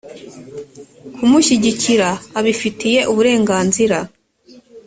kumushyigikira 1.15 2.09
abifitiye 2.39 2.99
uburenganzira 3.11 3.97